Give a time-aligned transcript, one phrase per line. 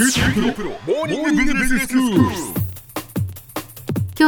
[0.00, 0.06] 今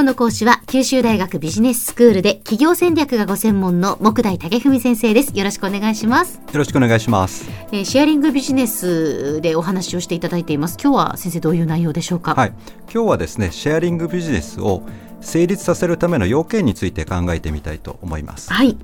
[0.00, 5.30] 日の講師は九州大学ビジネススクールで企業戦略がご専門の木大武文先生です。
[5.38, 7.48] よろしくお願いします、よろしくお願いします。
[7.70, 10.76] えーシェアリングビジネスでお話をしていただいています。
[10.82, 12.34] 今日は先生どういう内容でしょうか？
[12.34, 12.52] はい、
[12.92, 14.82] 今日はですね、シェアリングビジネスを
[15.20, 18.52] 成立させるための要件について考えてみたいと思います。
[18.52, 18.76] はい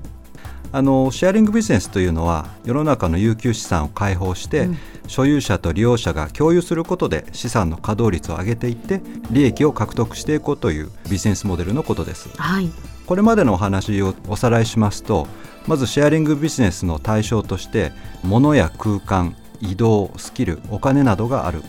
[0.71, 4.69] あのシェアリングビジネスというのは世の中の有給資産を開放して、
[5.07, 9.01] 所有者と利用者が共有することで資産の稼働率を上げていって
[9.31, 12.29] 利益を獲得していこうというビジネスモデルのことです。
[12.37, 12.69] はい。
[13.05, 15.27] これまでのお話をおさらいしますと
[15.65, 17.93] まずシェアリングビジネスの対象として
[18.23, 21.63] 物や空間移動スキルお金などがある。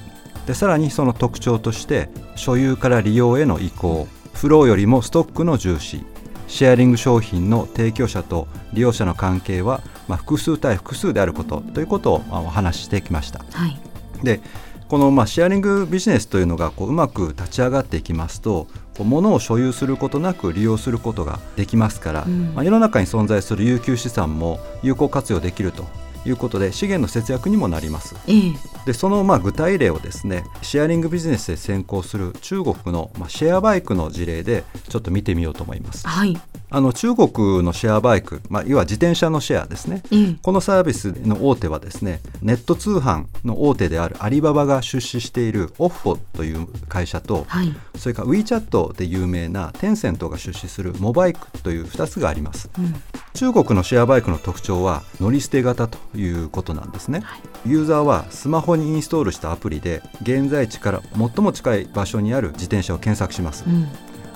[0.47, 6.05] でさらにその特徴として所有から利用への移行フローよりもストックの重視
[6.49, 13.45] シェアリング商品の提供者と利用者の関係は、まあ、複数対複数であることということをまあお話ししてきました。
[13.53, 13.79] はい
[14.23, 14.41] で
[14.89, 18.67] このまあシェアリングビジネスというのがこううまく立ち上がっていきますと
[18.99, 25.85] 物を所有することなく利用することができますから、うんまあ、世の中に存在する有給資産も有効活用できると
[26.31, 28.15] いうことで資源の節約にもなります。
[28.27, 28.53] ええ
[28.87, 36.07] でそのまあ具体例をですねシェアリングビジネスで先行する中国のまあシェアバイクの事例でちょっと見てみようと思います。
[36.07, 36.39] はい
[36.71, 47.75] あの中国のシェアバイク、まあ、いわ自転車のシェアですね、ええこのサービスの大手はですねネット通販の大手であるアリババが出資しているオッフォという会社と、はい。
[47.97, 52.71] それから WeChat で有名なテンセントが出資するモバイクという2つがあります。
[52.79, 52.95] うん。
[53.35, 57.71] 中国のシェアバイクの特徴は乗り捨て型ということなんですね、はい。
[57.71, 63.89] ユーザーはスマホにインストールしたアプリで現在地から最も近い場所にある自転車を検索します、うん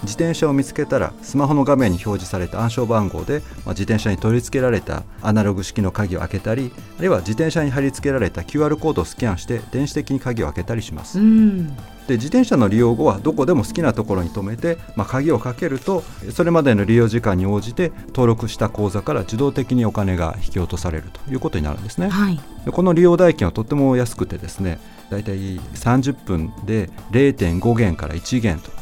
[0.02, 11.76] 自転車を見つけたらスマホの画面に表示された暗証番号で、まあ、自転車に取り付けられたアナログ式の鍵を開けたりあるいは自転車に貼り付けられた QR コードをスキャンして電子的に鍵を開けたりします、うん。
[12.08, 22.40] で自転車の利用後はどこでも好きなところに止めて、まあ、鍵をかけるとそれまでの利用時間に応じて登録した口座から自動的にお金が引き落とされるということになるんですね、はい。
[22.64, 24.78] でこの利用代金はとっても安くてですね
[25.10, 28.81] だいたい30分で0.5元から1元と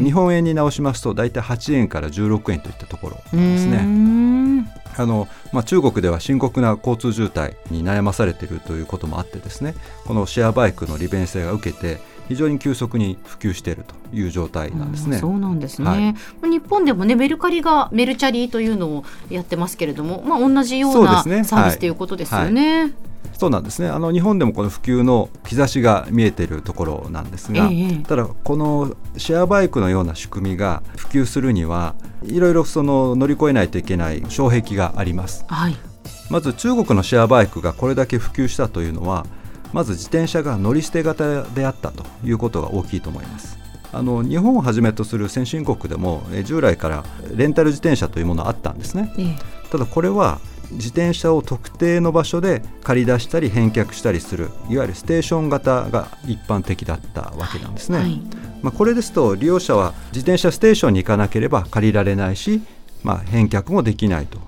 [0.00, 3.78] 日本円に直しますとだいたい8円から16円といったところなんですね。
[3.78, 4.66] ん
[4.96, 9.74] あのまあ、中国では深刻な交通渋滞に悩まされているということもあってですね
[10.04, 15.18] このシェアバイクの利便性が受けて非常に急速に普及しているという状態なんですね。
[15.18, 15.88] そうなんですね、
[16.42, 22.92] はい日本でもねメルカリがメルチャリというのをやってますけれども、まあ、同じようなサービスはいということですよね。
[23.40, 23.88] そうなんですね。
[23.88, 35.46] あの日本でもこの普及の兆しが見えているところなんですが、ええただこのシェアバイクのような仕組みが普及するにはいろいろその乗り越えないといけない障壁があります。
[35.48, 35.76] はい、
[36.28, 39.24] まず中国のシェアバイクがこれだけ普及したというのは
[39.72, 43.58] まず自転車が乗り捨て型であったということが大きいと思います。
[43.90, 49.14] あの日本をはじめとする先進国でもえ従来からレンタル自転車というものはあったんですね。
[49.16, 49.38] ええ。
[49.70, 50.40] ただこれは
[50.72, 58.20] 自転車を特定の場所で借り出したり返却したりするいわゆるステーション型が一般的だったわけなんですね、はい。
[58.62, 62.62] まあ、これですと利用者は自転車ステーションに行かなければ借りられないし、
[63.02, 64.38] まあ、返却もできないと。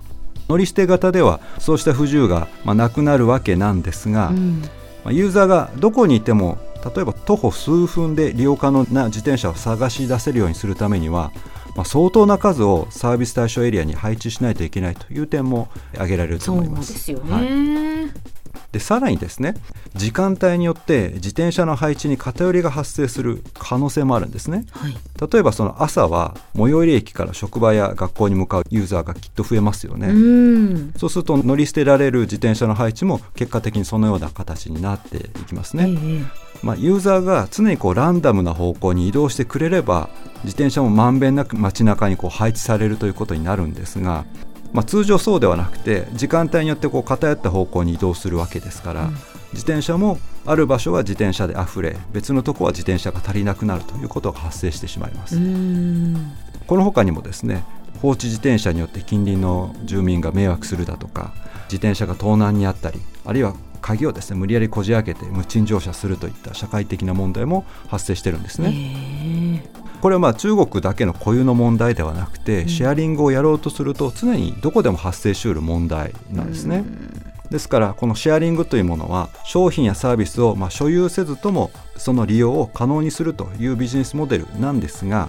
[0.49, 4.63] 乗り捨て型ではそうした不自由がまあなくなるわけなんですが、うん。
[5.05, 6.59] まあユーザーがどこにいても
[6.95, 11.31] 例えば徒歩数分で利用可能な自転車を探し出せるようにするためには、
[11.75, 16.79] まあ、相当な数をサービス対象エリアに配置しないといけないという点も挙げられると思いま。
[16.79, 17.33] ですすよね。
[17.33, 18.33] はい
[18.73, 19.55] でさらにですね
[19.95, 24.65] 時間帯によって自転車の配置に偏りが発生する可能性もあるんですね。
[24.71, 24.97] はい
[25.31, 30.09] 例えばその朝は最寄り駅から職場や学校に向かうユーザーがきっと増えますよね。
[30.09, 35.89] うんそうすると乗り捨てられる自転車の配置も結果的にそのような形になっていきますね。
[35.89, 40.09] ええまあ、ユーザーが常にこうランダムな方向に移動してくれれば
[40.45, 44.25] 自転車もまんべんなく街中にこう配置されるということになるんですが、
[44.73, 49.17] まあ、通常そうではなくて時間帯によってこう偏った方向に移動するわけですから、うん
[49.53, 55.37] 自転車もある場所は自転車であふれ別のところは自転車が足りなくなるということが発生してしまいます。
[55.37, 56.33] うん
[56.67, 57.65] この他にもですね
[58.01, 61.35] 放置自転車によって近隣の住民が迷惑するだとか
[61.65, 68.73] 自転車が盗難にあったりあるいは鍵をですね無理やりこじ開けて無賃乗車するといった社会的な問題も発生してるんですね。
[68.73, 76.85] ええこれはまあ中国だけの固有の問題ではなくて、うんシェアリングをやろうとすると常にどこでも発生しうる問題なんですね。
[77.51, 85.29] ですからこのシェアリングというものは商品やサービスをまあ所有せずともその利用を可能にするというビジネスモデルなんですが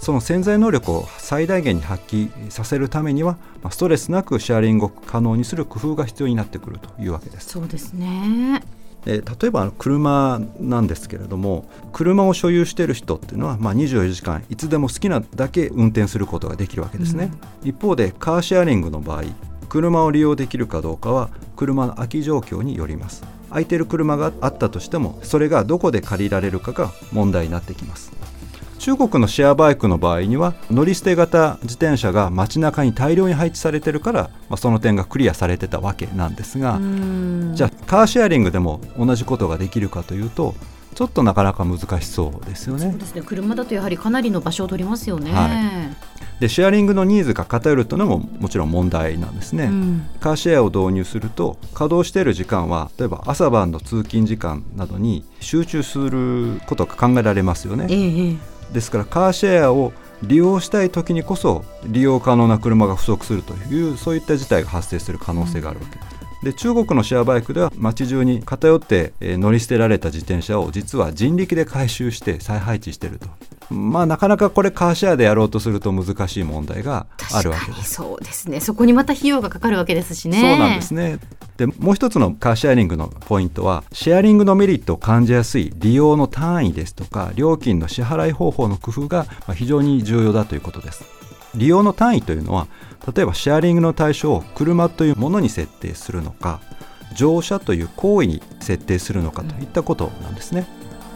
[0.00, 7.50] その潜在能力を最大限に発揮させるためにはまあストレスなくシェアリングを可能にする工夫が必要になってくるというわけです。
[7.50, 8.62] そうですね。
[9.04, 17.32] 例えば車なんですけれども車を所有している人っていうのは、まあ、24時間いつでも好きなだけ運転することができるわけですね、
[17.62, 19.22] うん、一方でカーシェアリングの場合
[19.70, 28.12] 車を利用できるかどうかは車の空き状況によります空いてる車があったとしてもそれがどこで借りられるかが問題になってきます
[28.80, 36.80] 中国のシェアバイクの場合には乗り捨て型自転車が街中に大量に配置されてるから、まあ、その点がクリアされてたわけなんですが
[37.52, 40.54] じゃあカーシェアリングでも同じことができるかというと
[40.94, 42.90] ちょっとなかなか難しそうですよね。
[42.90, 45.30] そうですね車だとやはりかなりの場所を取りますよね。
[45.30, 57.86] はい、でシェアリングのニーズが偏るというのももちろん問題なんですね、うん、カーシェアを導入すると稼働している時間は例えば朝晩の通勤時間などに集中することが考えられますよね。
[57.88, 66.19] ええですからカーシェアを利用したい時にこそ利用可能な車が不足するというそういった事態が発生する可能性があるわけです。
[66.42, 73.28] で中国のシェアバイクでは街中に偏って乗り捨てられた自転車を実は人力で回収して再配置していると。
[73.72, 77.94] まあなかなかこれカーシェアでやろうとすると難しい問題があるわけです。
[77.94, 78.60] そうですね。
[78.60, 80.40] そこにまた費用がかかるわけですしね。
[80.40, 81.18] そうなんですね。
[81.56, 91.04] でもう一つのカーシェアリングのポイントはシェアリングのメリットを感じやすい利用の単位ですとか料金の支払い方法の工夫が非常に重要だということです。
[91.54, 92.66] 利用の単位というのは
[93.14, 96.60] 例えばシェアリングの対象を車というものに設定するのか
[97.14, 100.66] 乗車という行為に設定するのかといったことなんですね、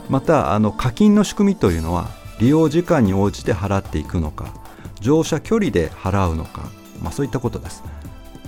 [0.08, 2.08] またあの課金の仕組みというのは
[2.40, 4.52] 利用時間に応じて払っていくのか
[5.00, 6.68] 乗車距離で払うのか、
[7.00, 7.84] まあ、そういったことです。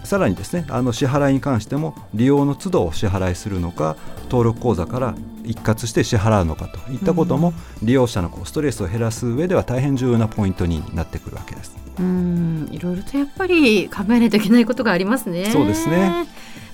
[0.03, 7.53] さらにですねあの支払いに関しても利用の都度を支払いするのか登録口座から一括して支払うのかといったことも、
[7.83, 11.86] 利用者のこうストレスを減らす上では大変重要なポイントになってくるわけです。
[11.99, 15.51] うんいろいろとやっぱり考えないといけないことがありますね。
[15.51, 16.27] そうですね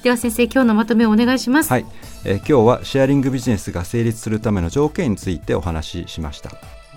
[0.02, 1.70] では先生今日のまとめをお願いします。
[1.70, 1.86] はい、
[2.24, 6.50] えー、今日はシェアリングビジネスが成立するための条件についてお話ししました。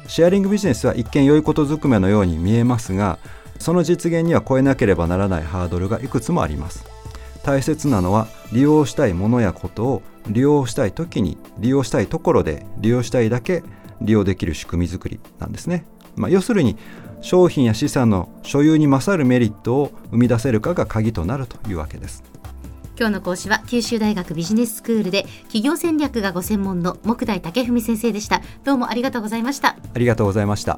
[0.07, 3.17] シェアリングビジネスは一見良いことずくめのように見えますが
[3.59, 6.85] その実現には超えなければならないハードルがいくつもあります
[7.43, 13.63] 大切なのは利用したいものやことを利用したい時に利用したいところで利用したいだけ
[14.01, 15.85] 利用できる仕組み作りなんですね、
[16.15, 16.77] まあ、要するに
[17.25, 22.23] 商品や資産の所有に勝るメリットを生み出せるかが鍵となるというわけです。
[22.97, 28.43] 今日の講師は九州大学ビジネススクールで企業戦略がご専門の木大武文先生でした。
[28.63, 29.69] どうもありがとうございました。
[29.69, 30.77] ありがとうございました